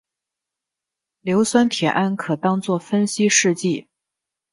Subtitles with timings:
[1.21, 3.87] 硫酸铁铵可当作分析试剂。